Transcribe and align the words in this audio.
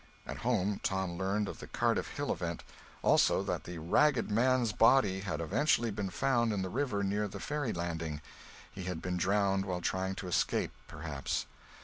At 0.25 0.37
home 0.37 0.79
Tom 0.81 1.15
learned 1.15 1.47
of 1.47 1.59
the 1.59 1.67
Cardiff 1.67 2.17
Hill 2.17 2.31
event; 2.31 2.63
also 3.03 3.43
that 3.43 3.65
the 3.65 3.77
"ragged 3.77 4.31
man's" 4.31 4.71
body 4.73 5.19
had 5.19 5.39
eventually 5.39 5.91
been 5.91 6.09
found 6.09 6.51
in 6.51 6.63
the 6.63 6.69
river 6.69 7.03
near 7.03 7.27
the 7.27 7.39
ferry 7.39 7.71
landing; 7.71 8.19
he 8.71 8.85
had 8.85 8.99
been 8.99 9.17
drowned 9.17 9.63
while 9.63 9.79
trying 9.81 10.15
to 10.15 10.27
escape, 10.27 10.71
perhaps. 10.87 11.45